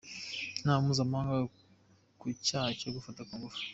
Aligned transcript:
Inama 0.59 0.83
mpuzamahanga 0.85 1.37
ku 2.19 2.25
cyaha 2.45 2.69
cyo 2.79 2.89
gufata 2.95 3.19
ku 3.27 3.33
ngufu 3.39 3.59